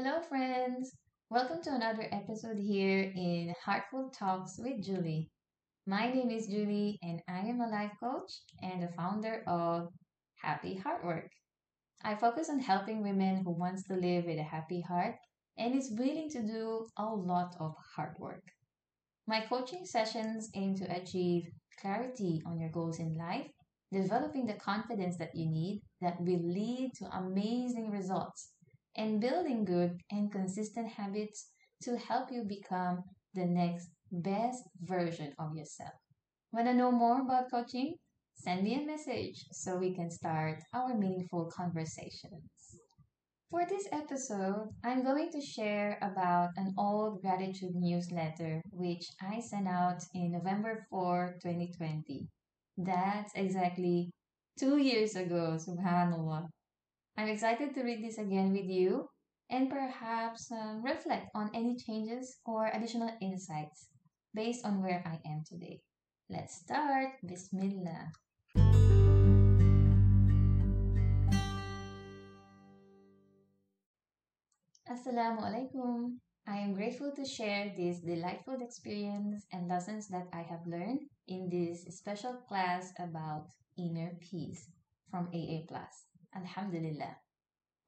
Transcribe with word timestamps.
Hello, 0.00 0.20
friends! 0.28 0.92
Welcome 1.28 1.60
to 1.64 1.74
another 1.74 2.06
episode 2.12 2.56
here 2.56 3.12
in 3.16 3.52
Heartful 3.64 4.10
Talks 4.16 4.54
with 4.56 4.80
Julie. 4.80 5.28
My 5.88 6.06
name 6.12 6.30
is 6.30 6.46
Julie, 6.46 7.00
and 7.02 7.20
I 7.28 7.40
am 7.40 7.60
a 7.60 7.66
life 7.66 7.90
coach 7.98 8.30
and 8.62 8.80
the 8.80 8.92
founder 8.96 9.42
of 9.48 9.88
Happy 10.40 10.80
Heartwork. 10.80 11.26
I 12.04 12.14
focus 12.14 12.48
on 12.48 12.60
helping 12.60 13.02
women 13.02 13.42
who 13.42 13.50
wants 13.50 13.82
to 13.88 13.94
live 13.94 14.26
with 14.26 14.38
a 14.38 14.44
happy 14.44 14.80
heart 14.82 15.16
and 15.58 15.74
is 15.74 15.90
willing 15.98 16.30
to 16.30 16.42
do 16.42 16.86
a 16.96 17.04
lot 17.04 17.56
of 17.58 17.74
hard 17.96 18.14
work. 18.20 18.44
My 19.26 19.46
coaching 19.48 19.84
sessions 19.84 20.48
aim 20.54 20.76
to 20.76 20.96
achieve 20.96 21.48
clarity 21.80 22.40
on 22.46 22.60
your 22.60 22.70
goals 22.70 23.00
in 23.00 23.18
life, 23.18 23.50
developing 23.92 24.46
the 24.46 24.62
confidence 24.64 25.18
that 25.18 25.34
you 25.34 25.50
need 25.50 25.82
that 26.00 26.20
will 26.20 26.44
lead 26.44 26.92
to 27.00 27.16
amazing 27.18 27.90
results 27.90 28.52
and 28.98 29.20
building 29.20 29.64
good 29.64 29.96
and 30.10 30.30
consistent 30.30 30.88
habits 30.88 31.46
to 31.84 31.96
help 31.96 32.30
you 32.30 32.42
become 32.42 33.04
the 33.32 33.46
next 33.46 33.88
best 34.10 34.64
version 34.82 35.32
of 35.38 35.54
yourself. 35.54 35.94
Want 36.52 36.66
to 36.66 36.74
know 36.74 36.90
more 36.90 37.22
about 37.22 37.50
coaching? 37.50 37.94
Send 38.34 38.64
me 38.64 38.74
a 38.74 38.86
message 38.86 39.46
so 39.52 39.76
we 39.76 39.94
can 39.94 40.10
start 40.10 40.58
our 40.74 40.94
meaningful 40.94 41.50
conversations. 41.56 42.42
For 43.50 43.64
this 43.66 43.88
episode, 43.92 44.68
I'm 44.84 45.02
going 45.04 45.30
to 45.32 45.40
share 45.40 45.98
about 46.02 46.50
an 46.56 46.74
old 46.76 47.22
gratitude 47.22 47.74
newsletter 47.74 48.60
which 48.72 49.06
I 49.22 49.40
sent 49.40 49.66
out 49.66 50.02
in 50.14 50.32
November 50.32 50.86
4, 50.90 51.38
2020. 51.42 52.28
That's 52.76 53.32
exactly 53.34 54.10
two 54.58 54.76
years 54.76 55.16
ago, 55.16 55.56
subhanAllah. 55.56 56.48
I'm 57.18 57.26
excited 57.26 57.74
to 57.74 57.82
read 57.82 57.98
this 57.98 58.16
again 58.22 58.52
with 58.54 58.70
you 58.70 59.10
and 59.50 59.68
perhaps 59.68 60.52
um, 60.54 60.86
reflect 60.86 61.26
on 61.34 61.50
any 61.52 61.74
changes 61.74 62.38
or 62.46 62.70
additional 62.70 63.10
insights 63.20 63.90
based 64.32 64.64
on 64.64 64.80
where 64.80 65.02
I 65.02 65.18
am 65.26 65.42
today. 65.42 65.82
Let's 66.30 66.62
start. 66.62 67.18
Bismillah. 67.26 68.14
Assalamu 74.86 75.42
alaikum. 75.42 76.22
I 76.46 76.62
am 76.62 76.72
grateful 76.72 77.10
to 77.18 77.26
share 77.26 77.74
this 77.76 77.98
delightful 77.98 78.62
experience 78.62 79.42
and 79.50 79.66
lessons 79.66 80.06
that 80.14 80.30
I 80.32 80.46
have 80.46 80.62
learned 80.70 81.02
in 81.26 81.50
this 81.50 81.82
special 81.98 82.38
class 82.46 82.94
about 83.02 83.50
inner 83.76 84.14
peace 84.22 84.70
from 85.10 85.26
AA 85.34 85.66
Plus. 85.66 86.08
Alhamdulillah. 86.38 87.16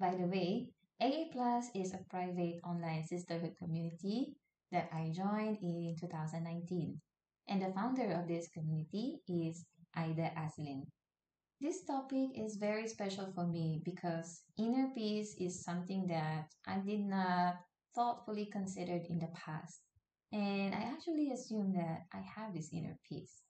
By 0.01 0.15
the 0.17 0.27
way, 0.27 0.71
AA 1.01 1.31
Plus 1.31 1.71
is 1.75 1.95
a 1.95 2.05
private 2.11 2.59
online 2.65 3.05
sisterhood 3.05 3.55
community 3.57 4.35
that 4.73 4.91
I 4.93 5.13
joined 5.15 5.59
in 5.63 5.95
2019. 6.01 7.01
And 7.49 7.63
the 7.63 7.73
founder 7.73 8.11
of 8.13 8.27
this 8.27 8.49
community 8.49 9.21
is 9.29 9.65
Aida 9.97 10.33
Azlin. 10.37 10.87
This 11.61 11.85
topic 11.85 12.31
is 12.35 12.57
very 12.57 12.89
special 12.89 13.31
for 13.35 13.47
me 13.47 13.83
because 13.85 14.43
inner 14.59 14.91
peace 14.95 15.37
is 15.39 15.63
something 15.63 16.07
that 16.09 16.49
I 16.67 16.79
did 16.79 17.07
not 17.07 17.55
thoughtfully 17.95 18.47
considered 18.47 19.07
in 19.09 19.19
the 19.19 19.29
past. 19.35 19.81
And 20.33 20.75
I 20.75 20.91
actually 20.91 21.31
assumed 21.31 21.75
that 21.77 22.07
I 22.13 22.23
have 22.35 22.55
this 22.55 22.71
inner 22.73 22.97
peace. 23.09 23.43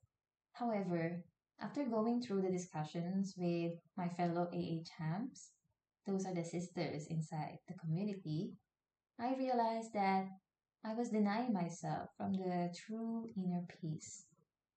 However, 0.53 1.23
after 1.63 1.85
going 1.85 2.23
through 2.23 2.43
the 2.43 2.51
discussions 2.51 3.35
with 3.37 3.73
my 3.97 4.09
fellow 4.09 4.49
AA 4.53 4.83
champs, 4.97 5.51
those 6.07 6.25
are 6.25 6.35
the 6.35 6.45
sisters 6.45 7.07
inside 7.09 7.59
the 7.69 7.75
community, 7.75 8.53
I 9.19 9.35
realized 9.35 9.93
that 9.93 10.29
I 10.83 10.95
was 10.95 11.11
denying 11.11 11.53
myself 11.53 12.09
from 12.17 12.33
the 12.33 12.75
true 12.75 13.29
inner 13.37 13.67
peace. 13.81 14.25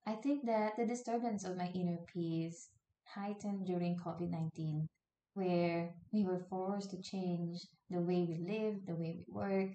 I 0.06 0.16
think 0.16 0.46
that 0.46 0.76
the 0.78 0.86
disturbance 0.86 1.46
of 1.46 1.56
my 1.56 1.68
inner 1.74 2.00
peace 2.14 2.70
heightened 3.06 3.66
during 3.66 3.98
COVID 3.98 4.30
19, 4.30 4.88
where 5.36 5.96
we 6.12 6.26
were 6.26 6.46
forced 6.50 6.92
to 6.92 7.02
change 7.02 7.62
the 7.90 8.02
way 8.02 8.26
we 8.28 8.46
live, 8.46 8.86
the 8.86 8.96
way 8.96 9.16
we 9.18 9.26
work, 9.30 9.70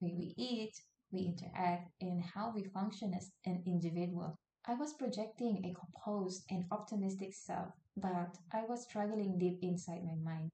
the 0.00 0.06
way 0.06 0.14
we 0.16 0.34
eat, 0.36 0.72
we 1.10 1.22
interact, 1.22 1.90
and 2.00 2.22
how 2.22 2.52
we 2.54 2.62
function 2.62 3.12
as 3.14 3.32
an 3.44 3.62
individual. 3.66 4.38
I 4.66 4.74
was 4.74 4.94
projecting 4.94 5.64
a 5.64 5.74
composed 5.74 6.44
and 6.50 6.66
optimistic 6.70 7.34
self, 7.34 7.74
but 7.96 8.38
I 8.52 8.64
was 8.64 8.82
struggling 8.82 9.38
deep 9.38 9.58
inside 9.62 10.04
my 10.04 10.14
mind. 10.16 10.50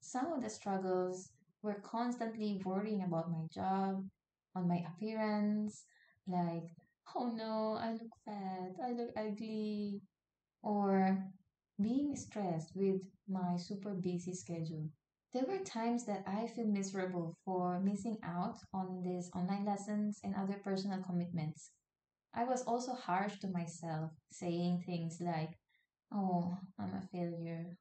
Some 0.00 0.32
of 0.32 0.42
the 0.42 0.50
struggles 0.50 1.30
were 1.62 1.80
constantly 1.80 2.60
worrying 2.64 3.02
about 3.02 3.30
my 3.30 3.46
job, 3.52 4.08
on 4.54 4.68
my 4.68 4.84
appearance, 4.86 5.84
like, 6.26 6.68
oh 7.14 7.28
no, 7.28 7.74
I 7.80 7.92
look 7.92 8.12
fat, 8.24 8.72
I 8.84 8.92
look 8.92 9.10
ugly, 9.16 10.00
or 10.62 11.24
being 11.80 12.16
stressed 12.16 12.74
with 12.74 13.02
my 13.28 13.56
super 13.56 13.94
busy 13.94 14.34
schedule. 14.34 14.88
There 15.32 15.44
were 15.46 15.58
times 15.64 16.04
that 16.06 16.24
I 16.26 16.46
feel 16.48 16.66
miserable 16.66 17.36
for 17.44 17.80
missing 17.80 18.18
out 18.24 18.58
on 18.72 19.02
these 19.02 19.30
online 19.34 19.64
lessons 19.64 20.20
and 20.24 20.34
other 20.34 20.60
personal 20.64 21.02
commitments. 21.02 21.70
I 22.34 22.44
was 22.44 22.62
also 22.64 22.92
harsh 22.94 23.38
to 23.40 23.48
myself, 23.48 24.10
saying 24.30 24.82
things 24.84 25.20
like, 25.22 25.58
Oh, 26.12 26.58
I'm 26.78 26.94
a 26.94 27.00
failure. 27.00 27.78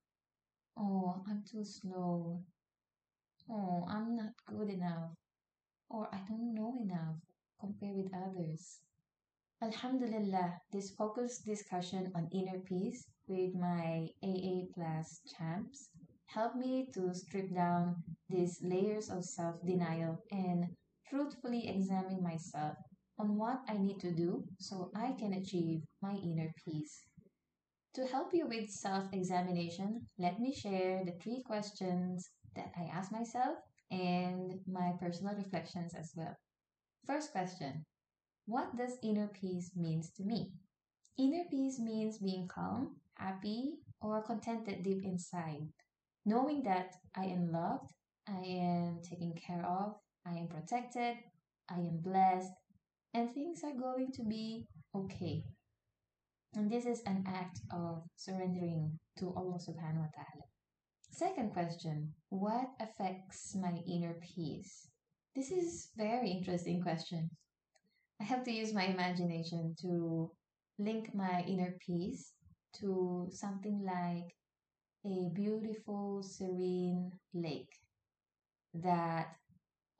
Oh, 0.78 1.24
I'm 1.28 1.44
too 1.44 1.66
slow. 1.66 2.44
Oh, 3.50 3.86
I'm 3.88 4.16
not 4.18 4.34
good 4.46 4.70
enough. 4.70 5.12
Or 5.90 6.10
I 6.14 6.20
don't 6.28 6.54
know 6.54 6.76
enough 6.82 7.18
compared 7.60 7.96
with 7.96 8.14
others. 8.14 8.80
Alhamdulillah, 9.62 10.62
this 10.72 10.92
focused 10.92 11.46
discussion 11.46 12.12
on 12.16 12.30
inner 12.32 12.60
peace 12.60 13.06
with 13.28 13.56
my 13.56 14.10
AA 14.24 14.66
Plus 14.76 15.22
champs 15.38 15.90
helped 16.28 16.58
me 16.58 16.88
to 16.94 17.14
strip 17.16 17.54
down 17.56 18.04
these 18.30 18.62
layers 18.64 19.10
of 19.10 19.26
self 19.26 19.56
denial 19.66 20.20
and 20.32 20.76
truthfully 21.10 21.68
examine 21.68 22.22
myself 22.24 22.78
on 23.20 23.38
what 23.38 23.62
I 23.68 23.78
need 23.78 24.00
to 24.02 24.12
do 24.12 24.44
so 24.60 24.92
I 24.96 25.14
can 25.20 25.34
achieve 25.34 25.82
my 26.02 26.14
inner 26.14 26.52
peace. 26.66 27.04
To 27.96 28.08
help 28.08 28.34
you 28.34 28.48
with 28.48 28.70
self 28.70 29.14
examination, 29.14 30.08
let 30.18 30.40
me 30.40 30.52
share 30.54 31.04
the 31.06 31.14
three 31.22 31.44
questions 31.46 32.30
that 32.56 32.72
I 32.78 32.86
ask 32.86 33.12
myself 33.12 33.58
and 33.92 34.60
my 34.68 34.94
personal 35.00 35.36
reflections 35.36 35.94
as 35.94 36.12
well. 36.16 36.36
First 37.06 37.32
question 37.32 37.86
What 38.46 38.76
does 38.76 38.98
inner 39.04 39.28
peace 39.28 39.72
means 39.76 40.10
to 40.18 40.24
me? 40.24 40.54
Inner 41.20 41.44
peace 41.52 41.80
means 41.80 42.18
being 42.18 42.48
calm, 42.48 42.98
happy, 43.16 43.76
or 44.02 44.24
contented 44.24 44.84
deep 44.84 45.04
inside, 45.04 45.68
knowing 46.26 46.64
that 46.64 46.96
I 47.16 47.26
am 47.26 47.52
loved, 47.52 47.94
I 48.28 48.40
am 48.40 49.02
taken 49.04 49.34
care 49.34 49.66
of, 49.66 49.96
I 50.26 50.32
am 50.32 50.48
protected, 50.48 51.18
I 51.70 51.76
am 51.76 52.00
blessed, 52.02 52.52
and 53.14 53.32
things 53.32 53.62
are 53.64 53.80
going 53.80 54.12
to 54.14 54.24
be 54.24 54.66
okay. 54.96 55.44
And 56.56 56.70
this 56.70 56.86
is 56.86 57.02
an 57.06 57.24
act 57.28 57.60
of 57.72 58.04
surrendering 58.16 59.00
to 59.20 59.34
Allah 59.36 59.58
subhanahu 59.58 60.06
wa 60.06 60.14
ta'ala. 60.14 60.46
Second 61.12 61.54
question, 61.54 62.14
what 62.30 62.70
affects 62.80 63.56
my 63.56 63.74
inner 63.88 64.16
peace? 64.22 64.88
This 65.36 65.52
is 65.52 65.90
very 65.98 66.30
interesting 66.30 66.82
question. 66.82 67.30
I 68.22 68.24
have 68.24 68.44
to 68.46 68.52
use 68.52 68.74
my 68.74 68.86
imagination 68.86 69.76
to 69.82 70.32
link 70.80 71.14
my 71.14 71.44
inner 71.48 71.76
peace 71.86 72.34
to 72.82 73.30
something 73.32 73.84
like 73.86 74.34
a 75.06 75.30
beautiful, 75.34 76.24
serene 76.24 77.12
lake 77.34 77.74
that 78.74 79.36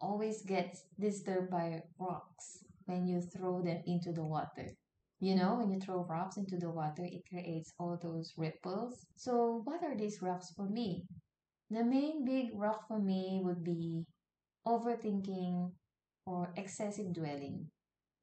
always 0.02 0.42
gets 0.44 0.84
disturbed 1.00 1.50
by 1.52 1.82
rocks 2.00 2.64
when 2.86 3.08
you 3.08 3.22
throw 3.22 3.62
them 3.62 3.82
into 3.86 4.12
the 4.12 4.24
water. 4.24 4.70
You 5.20 5.36
know, 5.36 5.56
when 5.56 5.72
you 5.72 5.80
throw 5.80 6.04
rocks 6.04 6.38
into 6.38 6.58
the 6.58 6.70
water, 6.70 7.04
it 7.06 7.24
creates 7.30 7.72
all 7.80 7.98
those 8.02 8.34
ripples. 8.38 9.06
So, 9.16 9.62
what 9.64 9.84
are 9.84 9.96
these 9.96 10.22
rocks 10.22 10.52
for 10.52 10.68
me? 10.68 11.06
The 11.70 11.84
main 11.84 12.26
big 12.26 12.52
rock 12.54 12.88
for 12.88 13.00
me 13.00 13.42
would 13.44 13.64
be 13.64 14.06
overthinking 14.68 15.72
or 16.26 16.54
excessive 16.58 17.14
dwelling 17.14 17.70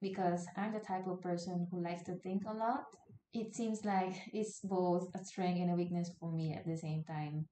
because 0.02 0.46
I'm 0.56 0.72
the 0.72 0.80
type 0.80 1.06
of 1.06 1.20
person 1.22 1.66
who 1.70 1.82
likes 1.82 2.04
to 2.04 2.16
think 2.16 2.44
a 2.46 2.54
lot. 2.54 2.84
It 3.32 3.54
seems 3.54 3.84
like 3.84 4.14
it's 4.32 4.60
both 4.60 5.08
a 5.14 5.24
strength 5.24 5.60
and 5.60 5.70
a 5.70 5.74
weakness 5.74 6.10
for 6.20 6.32
me 6.32 6.54
at 6.54 6.66
the 6.66 6.76
same 6.76 7.04
time. 7.04 7.46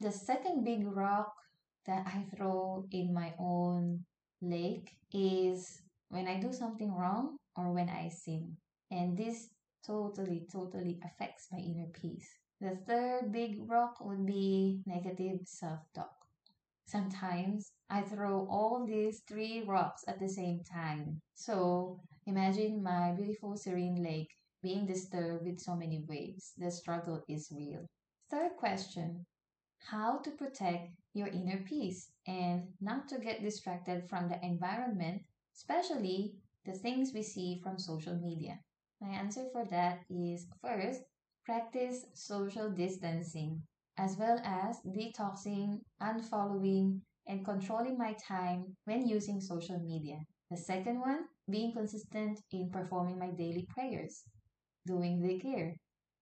The 0.00 0.12
second 0.12 0.64
big 0.64 0.86
rock 0.86 1.32
that 1.86 2.06
I 2.06 2.26
throw 2.36 2.86
in 2.90 3.14
my 3.14 3.34
own 3.38 4.04
lake 4.42 4.90
is 5.12 5.82
when 6.14 6.28
I 6.28 6.38
do 6.38 6.52
something 6.52 6.94
wrong 6.94 7.36
or 7.56 7.72
when 7.72 7.88
I 7.88 8.08
sin. 8.08 8.56
And 8.92 9.18
this 9.18 9.48
totally, 9.84 10.46
totally 10.50 11.00
affects 11.04 11.48
my 11.50 11.58
inner 11.58 11.88
peace. 11.92 12.28
The 12.60 12.76
third 12.86 13.32
big 13.32 13.68
rock 13.68 13.96
would 14.00 14.24
be 14.24 14.80
negative 14.86 15.40
self 15.44 15.80
talk. 15.92 16.14
Sometimes 16.86 17.72
I 17.90 18.02
throw 18.02 18.46
all 18.48 18.86
these 18.86 19.22
three 19.26 19.64
rocks 19.66 20.04
at 20.06 20.20
the 20.20 20.28
same 20.28 20.60
time. 20.62 21.20
So 21.34 22.00
imagine 22.26 22.80
my 22.80 23.12
beautiful 23.12 23.56
serene 23.56 24.00
lake 24.00 24.30
being 24.62 24.86
disturbed 24.86 25.44
with 25.44 25.58
so 25.58 25.74
many 25.74 26.04
waves. 26.08 26.52
The 26.56 26.70
struggle 26.70 27.24
is 27.28 27.50
real. 27.50 27.86
Third 28.30 28.52
question 28.56 29.26
How 29.90 30.18
to 30.18 30.30
protect 30.30 30.92
your 31.12 31.26
inner 31.26 31.64
peace 31.66 32.12
and 32.26 32.68
not 32.80 33.08
to 33.08 33.18
get 33.18 33.42
distracted 33.42 34.08
from 34.08 34.28
the 34.28 34.38
environment, 34.44 35.22
especially 35.54 36.34
the 36.66 36.72
things 36.72 37.12
we 37.14 37.22
see 37.22 37.60
from 37.62 37.78
social 37.78 38.16
media? 38.16 38.58
My 39.00 39.08
answer 39.08 39.46
for 39.52 39.64
that 39.70 40.00
is 40.10 40.46
first, 40.62 41.02
practice 41.44 42.06
social 42.14 42.70
distancing 42.70 43.62
as 43.96 44.16
well 44.18 44.40
as 44.44 44.80
detoxing, 44.86 45.80
unfollowing, 46.02 47.00
and 47.26 47.44
controlling 47.44 47.96
my 47.96 48.14
time 48.14 48.76
when 48.84 49.06
using 49.06 49.40
social 49.40 49.78
media. 49.78 50.18
The 50.50 50.56
second 50.56 51.00
one, 51.00 51.24
being 51.48 51.72
consistent 51.72 52.40
in 52.50 52.70
performing 52.70 53.18
my 53.18 53.30
daily 53.30 53.66
prayers, 53.68 54.24
doing 54.86 55.20
dhikr, 55.22 55.74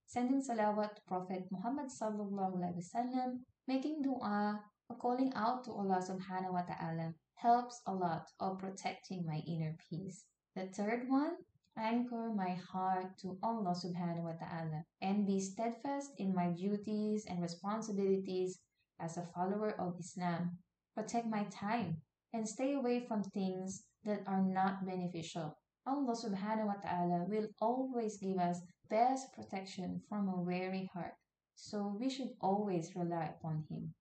sending 0.07 0.43
salawat 0.43 0.95
to 0.97 1.03
Prophet 1.09 1.45
Muhammad 1.51 1.89
sallallahu 1.89 2.61
alaihi 2.61 2.79
wasallam, 2.79 3.41
making 3.67 4.03
dua, 4.03 4.61
or 4.89 4.97
calling 4.97 5.33
out 5.35 5.65
to 5.65 5.73
Allah 5.73 6.05
subhanahu 6.05 6.53
wa 6.53 6.63
ta'ala 6.63 7.15
helps 7.43 7.83
a 7.87 7.93
lot 7.93 8.31
of 8.39 8.59
protecting 8.61 9.27
my 9.27 9.43
inner 9.47 9.77
peace. 9.91 10.25
The 10.55 10.67
third 10.67 11.09
one, 11.09 11.37
anchor 11.77 12.31
my 12.35 12.55
heart 12.55 13.19
to 13.23 13.37
Allah 13.43 13.75
subhanahu 13.75 14.23
wa 14.23 14.37
ta'ala 14.39 14.85
and 15.01 15.27
be 15.27 15.41
steadfast 15.41 16.13
in 16.19 16.35
my 16.35 16.51
duties 16.51 17.27
and 17.29 17.43
responsibilities 17.43 18.61
as 19.01 19.17
a 19.17 19.27
follower 19.35 19.75
of 19.81 19.99
Islam. 19.99 20.59
Protect 20.95 21.27
my 21.27 21.45
time 21.51 22.03
and 22.33 22.49
stay 22.49 22.75
away 22.75 23.05
from 23.09 23.25
things 23.25 23.85
that 24.05 24.23
are 24.27 24.43
not 24.43 24.87
beneficial. 24.87 25.59
Allah 25.85 26.15
subhanahu 26.15 26.71
wa 26.71 26.79
ta'ala 26.79 27.27
will 27.27 27.49
always 27.61 28.19
give 28.19 28.39
us 28.39 28.63
best 28.89 29.33
protection 29.35 30.01
from 30.09 30.29
a 30.29 30.41
weary 30.41 30.89
heart. 30.95 31.19
So 31.57 31.97
we 31.99 32.09
should 32.09 32.39
always 32.41 32.95
rely 32.95 33.35
upon 33.35 33.65
Him. 33.69 33.95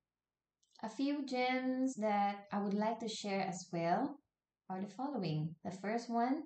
A 0.84 0.90
few 0.90 1.24
gems 1.28 1.94
that 1.98 2.48
I 2.52 2.60
would 2.60 2.74
like 2.74 2.98
to 3.02 3.08
share 3.08 3.42
as 3.42 3.70
well 3.72 4.18
are 4.68 4.82
the 4.82 4.88
following. 4.88 5.56
The 5.64 5.70
first 5.70 6.10
one 6.10 6.46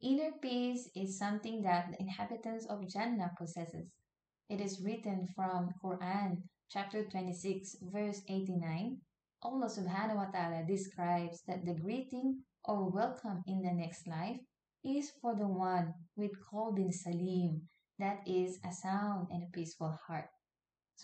Inner 0.00 0.30
peace 0.40 0.88
is 0.94 1.18
something 1.18 1.62
that 1.62 1.90
the 1.90 2.00
inhabitants 2.00 2.66
of 2.66 2.88
Jannah 2.88 3.32
possesses. 3.36 3.90
It 4.48 4.60
is 4.60 4.80
written 4.80 5.26
from 5.34 5.74
Quran 5.82 6.42
chapter 6.70 7.04
26 7.04 7.78
verse 7.90 8.22
89. 8.28 9.00
Allah 9.42 9.66
subhanahu 9.66 10.14
wa 10.14 10.30
ta'ala 10.30 10.62
describes 10.64 11.42
that 11.48 11.64
the 11.64 11.74
greeting 11.74 12.44
or 12.64 12.88
welcome 12.88 13.42
in 13.48 13.62
the 13.62 13.72
next 13.72 14.06
life 14.06 14.38
is 14.84 15.10
for 15.20 15.34
the 15.34 15.48
one 15.48 15.92
with 16.14 16.30
qalbin 16.50 16.92
salim, 16.92 17.68
that 17.98 18.22
is 18.26 18.60
a 18.64 18.70
sound 18.70 19.26
and 19.32 19.42
a 19.42 19.50
peaceful 19.50 19.98
heart. 20.06 20.30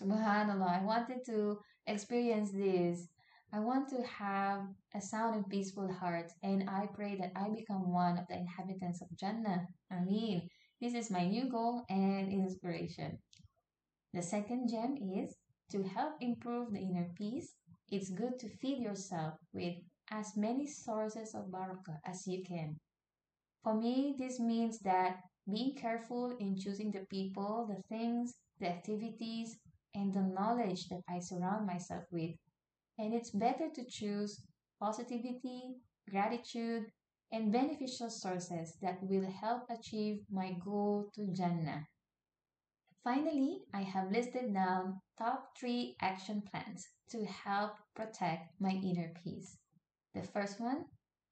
Subhanallah, 0.01 0.81
I 0.81 0.83
wanted 0.83 1.25
to 1.25 1.59
experience 1.85 2.51
this 2.51 3.07
I 3.51 3.59
want 3.59 3.89
to 3.89 4.03
have 4.03 4.67
a 4.93 5.01
sound 5.01 5.33
and 5.33 5.49
peaceful 5.49 5.91
heart, 5.91 6.31
and 6.43 6.69
I 6.69 6.87
pray 6.93 7.15
that 7.15 7.31
I 7.35 7.49
become 7.49 7.91
one 7.91 8.19
of 8.19 8.27
the 8.27 8.37
inhabitants 8.37 9.01
of 9.01 9.07
Jannah. 9.17 9.65
Ameen. 9.91 10.47
This 10.79 10.93
is 10.93 11.09
my 11.09 11.25
new 11.25 11.49
goal 11.49 11.83
and 11.89 12.31
inspiration. 12.31 13.17
The 14.13 14.21
second 14.21 14.69
gem 14.69 14.97
is 14.97 15.35
to 15.71 15.81
help 15.81 16.13
improve 16.21 16.71
the 16.71 16.79
inner 16.79 17.09
peace. 17.17 17.55
It's 17.89 18.11
good 18.11 18.37
to 18.39 18.49
feed 18.61 18.83
yourself 18.83 19.33
with 19.51 19.73
as 20.11 20.37
many 20.37 20.67
sources 20.67 21.33
of 21.33 21.49
barakah 21.49 21.97
as 22.05 22.27
you 22.27 22.43
can. 22.43 22.77
For 23.63 23.73
me, 23.73 24.15
this 24.19 24.39
means 24.39 24.77
that 24.81 25.21
being 25.51 25.73
careful 25.75 26.37
in 26.39 26.55
choosing 26.55 26.91
the 26.91 27.05
people, 27.09 27.65
the 27.67 27.81
things, 27.89 28.35
the 28.59 28.69
activities, 28.69 29.57
and 29.95 30.13
the 30.13 30.21
knowledge 30.21 30.87
that 30.89 31.01
I 31.09 31.19
surround 31.19 31.65
myself 31.67 32.03
with 32.11 32.35
and 32.99 33.13
it's 33.13 33.31
better 33.31 33.69
to 33.73 33.85
choose 33.85 34.43
positivity, 34.79 35.77
gratitude, 36.09 36.91
and 37.31 37.51
beneficial 37.51 38.09
sources 38.11 38.75
that 38.81 39.01
will 39.03 39.29
help 39.31 39.63
achieve 39.71 40.23
my 40.31 40.53
goal 40.63 41.09
to 41.15 41.27
Jannah. 41.33 41.87
Finally, 43.03 43.63
I 43.73 43.81
have 43.81 44.11
listed 44.11 44.53
down 44.53 45.01
top 45.17 45.57
three 45.57 45.97
action 46.01 46.41
plans 46.41 46.87
to 47.09 47.25
help 47.25 47.73
protect 47.95 48.59
my 48.61 48.69
inner 48.71 49.11
peace. 49.23 49.57
The 50.13 50.23
first 50.23 50.59
one, 50.59 50.85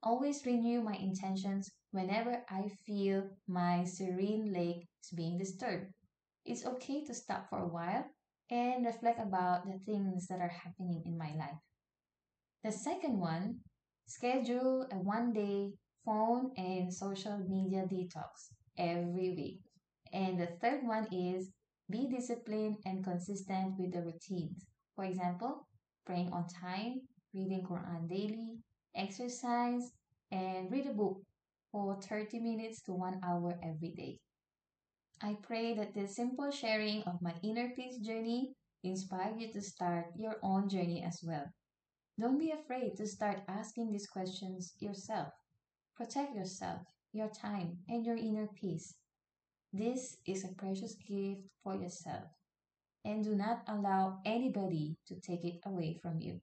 always 0.03 0.45
renew 0.45 0.81
my 0.81 0.95
intentions 0.95 1.71
whenever 1.91 2.43
I 2.49 2.69
feel 2.85 3.29
my 3.47 3.83
serene 3.85 4.51
lake 4.51 4.87
is 5.03 5.11
being 5.11 5.37
disturbed. 5.37 5.93
It's 6.45 6.65
okay 6.65 7.03
to 7.05 7.13
stop 7.13 7.49
for 7.49 7.59
a 7.59 7.67
while 7.67 8.05
and 8.49 8.85
reflect 8.85 9.19
about 9.19 9.65
the 9.65 9.79
things 9.79 10.27
that 10.27 10.39
are 10.41 10.49
happening 10.63 11.03
in 11.05 11.17
my 11.17 11.33
life. 11.35 11.59
The 12.63 12.71
second 12.71 13.17
one, 13.19 13.61
schedule 14.05 14.87
a 14.91 14.99
one 14.99 15.33
day 15.33 15.73
phone 16.05 16.51
and 16.55 16.93
social 16.93 17.39
media 17.39 17.87
detox 17.87 18.51
every 18.77 19.31
week. 19.31 19.61
And 20.13 20.39
the 20.39 20.45
third 20.61 20.85
one 20.85 21.07
is 21.11 21.51
be 21.89 22.07
disciplined 22.07 22.77
and 22.85 23.03
consistent 23.03 23.79
with 23.79 23.93
the 23.93 24.03
routines. 24.03 24.67
For 24.95 25.03
example, 25.05 25.67
praying 26.05 26.31
on 26.31 26.47
time, 26.47 27.07
reading 27.33 27.63
Quran 27.63 28.07
daily, 28.07 28.59
exercise, 28.93 29.91
and 30.29 30.71
read 30.71 30.85
a 30.85 30.93
book 30.93 31.23
for 31.71 31.99
30 31.99 32.39
minutes 32.39 32.83
to 32.83 32.93
1 32.93 33.19
hour 33.23 33.59
every 33.63 33.89
day. 33.91 34.19
I 35.21 35.35
pray 35.41 35.73
that 35.73 35.95
this 35.95 36.15
simple 36.15 36.51
sharing 36.51 37.01
of 37.03 37.21
my 37.21 37.33
inner 37.41 37.69
peace 37.75 37.97
journey 37.97 38.53
inspire 38.83 39.35
you 39.35 39.51
to 39.51 39.61
start 39.61 40.05
your 40.15 40.37
own 40.43 40.69
journey 40.69 41.03
as 41.03 41.21
well. 41.23 41.45
Don't 42.19 42.37
be 42.37 42.51
afraid 42.51 42.97
to 42.97 43.07
start 43.07 43.41
asking 43.47 43.91
these 43.91 44.07
questions 44.07 44.75
yourself. 44.79 45.33
Protect 45.95 46.35
yourself, 46.35 46.81
your 47.13 47.29
time, 47.29 47.79
and 47.89 48.05
your 48.05 48.15
inner 48.15 48.47
peace. 48.47 48.93
This 49.73 50.17
is 50.27 50.43
a 50.43 50.53
precious 50.53 50.95
gift 50.95 51.51
for 51.63 51.75
yourself, 51.75 52.25
and 53.03 53.23
do 53.23 53.35
not 53.35 53.63
allow 53.67 54.19
anybody 54.23 54.97
to 55.07 55.19
take 55.19 55.43
it 55.43 55.59
away 55.65 55.99
from 56.01 56.21
you. 56.21 56.41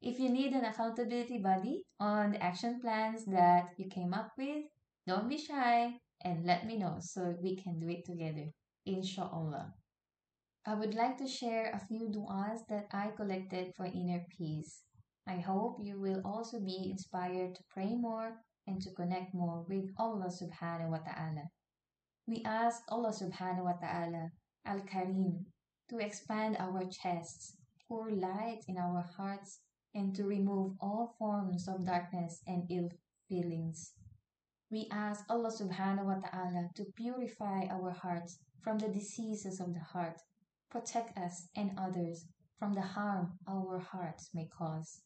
If 0.00 0.18
you 0.18 0.30
need 0.30 0.54
an 0.54 0.64
accountability 0.64 1.38
buddy 1.38 1.84
on 1.98 2.32
the 2.32 2.42
action 2.42 2.80
plans 2.80 3.26
that 3.26 3.74
you 3.76 3.88
came 3.88 4.14
up 4.14 4.32
with, 4.38 4.64
don't 5.06 5.28
be 5.28 5.36
shy 5.36 6.00
and 6.22 6.44
let 6.44 6.66
me 6.66 6.76
know 6.76 6.96
so 7.00 7.36
we 7.42 7.56
can 7.56 7.78
do 7.78 7.88
it 7.88 8.04
together. 8.04 8.46
Inshallah. 8.86 9.74
I 10.66 10.74
would 10.74 10.94
like 10.94 11.16
to 11.18 11.26
share 11.26 11.70
a 11.72 11.86
few 11.86 12.08
du'as 12.08 12.66
that 12.68 12.86
I 12.92 13.10
collected 13.16 13.72
for 13.74 13.86
inner 13.86 14.26
peace. 14.36 14.82
I 15.26 15.36
hope 15.36 15.78
you 15.80 15.98
will 15.98 16.20
also 16.24 16.60
be 16.60 16.90
inspired 16.90 17.54
to 17.54 17.62
pray 17.70 17.94
more 17.94 18.42
and 18.66 18.80
to 18.82 18.90
connect 18.90 19.34
more 19.34 19.64
with 19.68 19.90
Allah 19.96 20.28
subhanahu 20.28 20.90
wa 20.90 20.98
ta'ala. 20.98 21.48
We 22.26 22.42
ask 22.44 22.82
Allah 22.88 23.12
subhanahu 23.12 23.64
wa 23.64 23.76
ta'ala, 23.80 24.30
Al 24.66 24.80
Karim, 24.80 25.46
to 25.88 25.98
expand 25.98 26.56
our 26.58 26.84
chests, 26.84 27.56
pour 27.88 28.10
light 28.10 28.60
in 28.68 28.76
our 28.76 29.02
hearts, 29.16 29.60
and 29.94 30.14
to 30.14 30.24
remove 30.24 30.76
all 30.80 31.16
forms 31.18 31.66
of 31.66 31.86
darkness 31.86 32.42
and 32.46 32.70
ill 32.70 32.90
feelings. 33.28 33.94
We 34.70 34.86
ask 34.92 35.24
Allah 35.28 35.50
subhanahu 35.50 36.06
wa 36.06 36.22
ta'ala 36.22 36.70
to 36.76 36.84
purify 36.94 37.66
our 37.66 37.90
hearts 37.90 38.38
from 38.62 38.78
the 38.78 38.88
diseases 38.88 39.58
of 39.58 39.74
the 39.74 39.80
heart, 39.80 40.22
protect 40.70 41.18
us 41.18 41.48
and 41.56 41.74
others 41.76 42.26
from 42.56 42.74
the 42.74 42.86
harm 42.94 43.38
our 43.48 43.78
hearts 43.78 44.30
may 44.32 44.46
cause. 44.46 45.02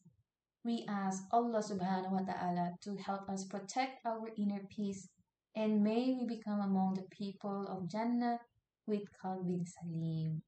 We 0.63 0.85
ask 0.87 1.23
Allah 1.31 1.65
subhanahu 1.65 2.11
wa 2.11 2.25
ta'ala 2.25 2.77
to 2.85 2.95
help 2.97 3.29
us 3.29 3.45
protect 3.45 4.05
our 4.05 4.29
inner 4.37 4.61
peace 4.69 5.09
and 5.55 5.81
may 5.83 6.13
we 6.13 6.27
become 6.27 6.59
among 6.59 6.95
the 6.95 7.07
people 7.09 7.65
of 7.65 7.89
Jannah 7.89 8.39
with 8.85 9.07
Qalbin 9.23 9.65
Salim. 9.65 10.43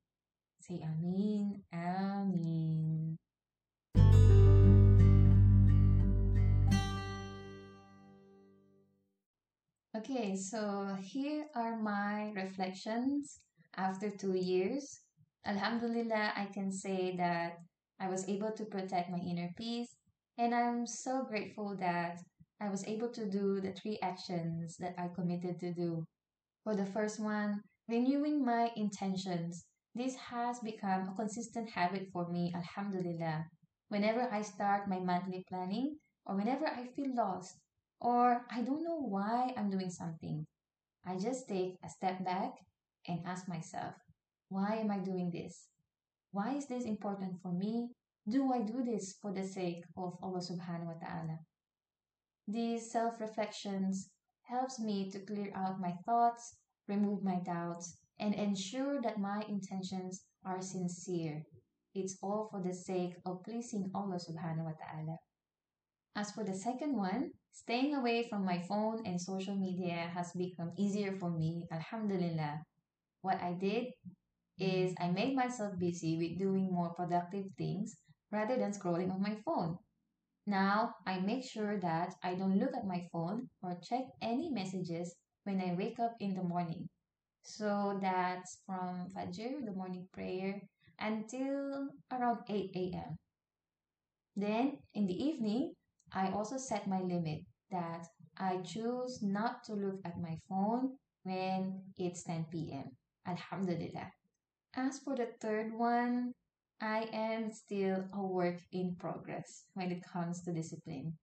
Say 0.59 0.83
Ameen, 0.83 1.63
Ameen. 1.73 3.17
Okay, 9.97 10.35
so 10.35 10.95
here 11.01 11.47
are 11.55 11.75
my 11.75 12.31
reflections 12.35 13.39
after 13.77 14.11
two 14.11 14.35
years. 14.35 15.01
Alhamdulillah, 15.43 16.33
I 16.35 16.45
can 16.53 16.71
say 16.71 17.15
that 17.17 17.57
I 17.99 18.07
was 18.07 18.29
able 18.29 18.51
to 18.51 18.65
protect 18.65 19.09
my 19.09 19.17
inner 19.17 19.49
peace, 19.57 19.95
and 20.37 20.53
I'm 20.53 20.85
so 20.85 21.23
grateful 21.23 21.75
that 21.79 22.19
I 22.61 22.69
was 22.69 22.85
able 22.85 23.09
to 23.09 23.25
do 23.25 23.59
the 23.59 23.71
three 23.73 23.97
actions 24.03 24.77
that 24.77 24.93
I 24.99 25.07
committed 25.15 25.59
to 25.61 25.73
do. 25.73 26.05
For 26.63 26.75
the 26.75 26.85
first 26.85 27.19
one, 27.19 27.61
renewing 27.89 28.45
my 28.45 28.69
intentions. 28.75 29.65
This 29.95 30.15
has 30.15 30.59
become 30.59 31.09
a 31.09 31.15
consistent 31.15 31.71
habit 31.71 32.09
for 32.13 32.29
me, 32.29 32.53
Alhamdulillah. 32.53 33.45
whenever 33.89 34.29
I 34.31 34.43
start 34.43 34.87
my 34.87 34.99
monthly 34.99 35.43
planning, 35.49 35.97
or 36.27 36.35
whenever 36.35 36.67
I 36.67 36.85
feel 36.95 37.15
lost, 37.15 37.55
or 37.99 38.45
I 38.51 38.61
don't 38.61 38.83
know 38.83 38.99
why 38.99 39.53
I'm 39.57 39.69
doing 39.69 39.89
something, 39.89 40.45
I 41.05 41.17
just 41.17 41.47
take 41.47 41.75
a 41.83 41.89
step 41.89 42.23
back 42.23 42.51
and 43.07 43.19
ask 43.25 43.47
myself, 43.47 43.93
why 44.49 44.75
am 44.75 44.91
I 44.91 44.99
doing 44.99 45.31
this? 45.31 45.67
Why 46.31 46.55
is 46.55 46.67
this 46.67 46.85
important 46.85 47.41
for 47.41 47.51
me? 47.51 47.89
Do 48.29 48.51
I 48.51 48.61
do 48.61 48.83
this 48.83 49.15
for 49.21 49.31
the 49.31 49.43
sake 49.43 49.83
of 49.95 50.13
Allah 50.21 50.39
subhanahu 50.39 50.87
wa 50.87 50.99
ta'ala? 50.99 51.39
These 52.47 52.91
self-reflections 52.91 54.09
helps 54.43 54.79
me 54.79 55.09
to 55.11 55.19
clear 55.19 55.51
out 55.55 55.79
my 55.79 55.93
thoughts, 56.05 56.55
remove 56.87 57.23
my 57.23 57.39
doubts, 57.45 57.97
and 58.19 58.33
ensure 58.33 59.01
that 59.01 59.19
my 59.19 59.43
intentions 59.47 60.23
are 60.45 60.61
sincere. 60.61 61.43
It's 61.93 62.17
all 62.21 62.47
for 62.51 62.61
the 62.61 62.73
sake 62.73 63.15
of 63.25 63.43
pleasing 63.43 63.91
Allah 63.93 64.19
subhanahu 64.19 64.65
wa 64.65 64.75
ta'ala. 64.75 65.17
As 66.17 66.31
for 66.31 66.43
the 66.43 66.55
second 66.55 66.97
one, 66.97 67.29
staying 67.51 67.93
away 67.93 68.27
from 68.27 68.43
my 68.43 68.59
phone 68.63 69.05
and 69.05 69.21
social 69.21 69.55
media 69.55 70.09
has 70.15 70.33
become 70.33 70.73
easier 70.75 71.15
for 71.19 71.29
me, 71.29 71.67
alhamdulillah. 71.71 72.63
What 73.21 73.39
I 73.39 73.53
did 73.53 73.93
is 74.57 74.95
I 74.99 75.11
made 75.11 75.35
myself 75.35 75.77
busy 75.77 76.17
with 76.17 76.39
doing 76.39 76.73
more 76.73 76.95
productive 76.95 77.45
things 77.55 77.97
rather 78.31 78.57
than 78.57 78.71
scrolling 78.71 79.13
on 79.13 79.21
my 79.21 79.37
phone. 79.45 79.77
Now, 80.47 80.95
I 81.05 81.19
make 81.19 81.43
sure 81.43 81.79
that 81.81 82.15
I 82.23 82.33
don't 82.33 82.57
look 82.57 82.75
at 82.75 82.87
my 82.87 83.07
phone 83.11 83.51
or 83.61 83.77
check 83.83 84.01
any 84.19 84.49
messages 84.49 85.15
when 85.43 85.61
I 85.61 85.75
wake 85.75 85.99
up 85.99 86.15
in 86.19 86.33
the 86.33 86.41
morning. 86.41 86.89
So 87.43 87.99
that's 88.01 88.57
from 88.65 89.09
Fajr, 89.15 89.63
the 89.63 89.71
morning 89.71 90.07
prayer, 90.11 90.63
until 90.97 91.89
around 92.11 92.39
8 92.49 92.71
a.m. 92.73 93.17
Then, 94.35 94.79
in 94.95 95.05
the 95.05 95.13
evening, 95.13 95.75
I 96.13 96.31
also 96.31 96.57
set 96.57 96.87
my 96.87 97.01
limit 97.01 97.41
that 97.71 98.07
I 98.37 98.57
choose 98.57 99.21
not 99.21 99.63
to 99.65 99.73
look 99.73 99.99
at 100.05 100.19
my 100.21 100.37
phone 100.47 100.97
when 101.23 101.81
it's 101.97 102.23
10 102.23 102.45
p.m. 102.51 102.91
Alhamdulillah. 103.25 104.11
As 104.75 104.99
for 104.99 105.15
the 105.15 105.27
third 105.41 105.73
one, 105.73 106.33
I 106.79 107.09
am 107.11 107.51
still 107.51 108.05
a 108.13 108.21
work 108.21 108.59
in 108.71 108.95
progress 108.95 109.65
when 109.73 109.91
it 109.91 110.03
comes 110.03 110.43
to 110.43 110.53
discipline. 110.53 111.17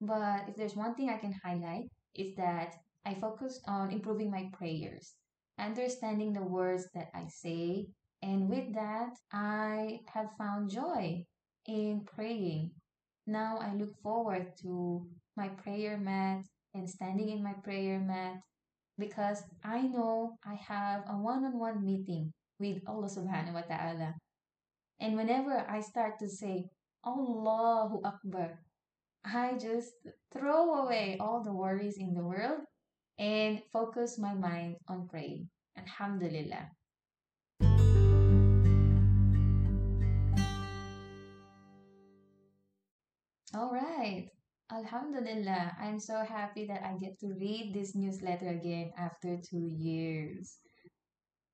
But 0.00 0.48
if 0.48 0.56
there's 0.56 0.74
one 0.76 0.94
thing 0.94 1.10
I 1.10 1.18
can 1.18 1.38
highlight, 1.44 1.90
is 2.14 2.34
that 2.36 2.74
I 3.04 3.14
focused 3.14 3.62
on 3.66 3.90
improving 3.92 4.30
my 4.30 4.50
prayers, 4.52 5.14
understanding 5.58 6.32
the 6.32 6.42
words 6.42 6.88
that 6.94 7.10
I 7.14 7.26
say, 7.28 7.86
and 8.22 8.48
with 8.48 8.74
that, 8.74 9.10
I 9.32 10.00
have 10.06 10.30
found 10.38 10.70
joy 10.70 11.24
in 11.66 12.04
praying. 12.04 12.72
Now 13.26 13.58
I 13.58 13.74
look 13.74 13.94
forward 14.02 14.52
to 14.62 15.06
my 15.36 15.48
prayer 15.48 15.96
mat 15.96 16.44
and 16.74 16.88
standing 16.88 17.30
in 17.30 17.42
my 17.42 17.54
prayer 17.64 18.00
mat 18.00 18.40
because 18.98 19.42
I 19.64 19.82
know 19.82 20.36
I 20.44 20.54
have 20.54 21.04
a 21.08 21.16
one 21.16 21.44
on 21.44 21.58
one 21.58 21.84
meeting 21.84 22.32
with 22.58 22.82
Allah 22.86 23.08
subhanahu 23.08 23.54
wa 23.54 23.66
ta'ala. 23.66 24.14
And 25.00 25.16
whenever 25.16 25.64
I 25.68 25.80
start 25.80 26.18
to 26.20 26.28
say, 26.28 26.70
Allahu 27.06 28.00
Akbar, 28.04 28.62
I 29.24 29.58
just 29.58 29.94
throw 30.32 30.86
away 30.86 31.16
all 31.18 31.42
the 31.42 31.52
worries 31.52 31.98
in 31.98 32.14
the 32.14 32.22
world 32.22 32.62
and 33.18 33.62
focus 33.72 34.18
my 34.18 34.34
mind 34.34 34.76
on 34.88 35.08
praying. 35.08 35.48
Alhamdulillah. 35.76 36.70
All 43.54 43.72
right. 43.72 44.28
Alhamdulillah. 44.70 45.76
I'm 45.80 45.98
so 46.00 46.22
happy 46.22 46.66
that 46.66 46.84
I 46.84 46.98
get 46.98 47.18
to 47.20 47.28
read 47.32 47.72
this 47.72 47.94
newsletter 47.94 48.48
again 48.48 48.92
after 48.98 49.38
two 49.40 49.66
years. 49.68 50.58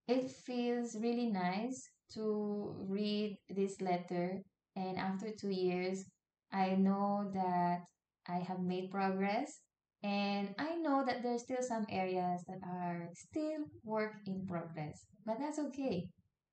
It 0.08 0.30
feels 0.30 0.96
really 0.96 1.26
nice 1.30 1.88
to 2.14 2.74
read 2.88 3.38
this 3.48 3.80
letter, 3.80 4.42
and 4.74 4.98
after 4.98 5.30
two 5.30 5.50
years, 5.50 6.04
I 6.50 6.74
know 6.74 7.30
that 7.32 7.84
I 8.26 8.38
have 8.38 8.58
made 8.60 8.90
progress, 8.90 9.60
and 10.02 10.52
I 10.58 10.74
know 10.76 11.04
that 11.04 11.22
there's 11.22 11.42
still 11.44 11.62
some 11.62 11.86
areas 11.90 12.42
that 12.48 12.58
are 12.66 13.08
still 13.14 13.66
work 13.84 14.16
in 14.26 14.46
progress, 14.48 15.04
but 15.24 15.38
that's 15.38 15.58
okay. 15.60 16.08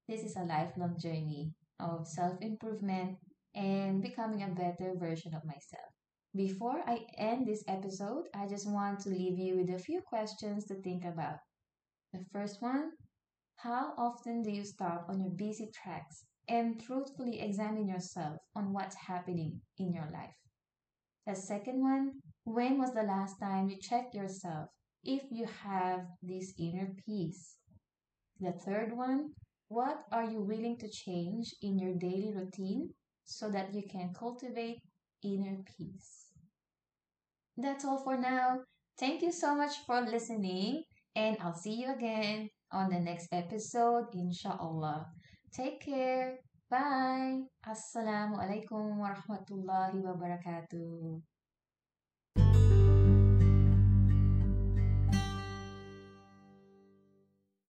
This 0.08 0.22
is 0.24 0.36
a 0.36 0.44
lifelong 0.44 1.00
journey 1.00 1.54
of 1.80 2.08
self 2.08 2.40
improvement 2.42 3.18
and 3.56 4.02
becoming 4.02 4.44
a 4.44 4.50
better 4.50 4.94
version 5.00 5.34
of 5.34 5.46
myself. 5.46 5.92
Before 6.36 6.84
I 6.86 7.06
end 7.18 7.48
this 7.48 7.64
episode, 7.68 8.26
I 8.36 8.48
just 8.48 8.70
want 8.70 9.00
to 9.02 9.10
leave 9.10 9.40
you 9.40 9.58
with 9.58 9.70
a 9.70 9.80
few 9.80 10.02
questions 10.02 10.66
to 10.66 10.76
think 10.76 11.06
about. 11.06 11.40
The 12.14 12.26
first 12.32 12.62
one 12.62 12.92
how 13.58 13.94
often 13.98 14.44
do 14.44 14.52
you 14.52 14.66
stop 14.66 15.08
on 15.10 15.22
your 15.22 15.32
busy 15.32 15.72
tracks 15.74 16.26
and 16.48 16.80
truthfully 16.80 17.40
examine 17.40 17.88
yourself 17.88 18.40
on 18.56 18.74
what's 18.74 18.96
happening 18.96 19.62
in 19.78 19.94
your 19.94 20.10
life? 20.12 20.36
The 21.26 21.36
second 21.36 21.82
one, 21.82 22.22
when 22.44 22.78
was 22.78 22.94
the 22.94 23.04
last 23.04 23.40
time 23.40 23.70
you 23.70 23.78
checked 23.80 24.14
yourself 24.14 24.70
if 25.04 25.24
you 25.32 25.46
have 25.64 26.06
this 26.22 26.54
inner 26.60 26.94
peace? 27.06 27.58
The 28.40 28.52
third 28.52 28.96
one, 28.96 29.34
what 29.70 30.04
are 30.12 30.30
you 30.30 30.42
willing 30.42 30.78
to 30.80 30.90
change 30.90 31.56
in 31.62 31.80
your 31.80 31.96
daily 31.96 32.34
routine 32.36 32.94
so 33.26 33.50
that 33.50 33.74
you 33.74 33.84
can 33.90 34.14
cultivate 34.14 34.80
inner 35.24 35.58
peace? 35.66 36.32
That's 37.58 37.84
all 37.84 38.04
for 38.04 38.18
now. 38.18 38.62
Thank 38.98 39.22
you 39.22 39.32
so 39.32 39.56
much 39.56 39.84
for 39.86 40.02
listening, 40.02 40.84
and 41.16 41.38
I'll 41.42 41.54
see 41.54 41.74
you 41.74 41.92
again 41.94 42.50
on 42.72 42.90
the 42.90 43.00
next 43.00 43.28
episode, 43.32 44.08
inshallah. 44.14 45.08
Take 45.52 45.82
care. 45.82 46.40
Bye. 46.70 47.44
Assalamu 47.68 48.40
alaikum 48.40 48.98
wa 48.98 49.14
rahmatullahi 49.14 50.04
wa 50.04 50.16
barakatuh. 50.16 51.35